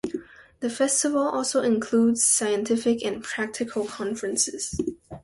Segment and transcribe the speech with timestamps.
[0.61, 4.75] The festival also includes scientific and practical conferences.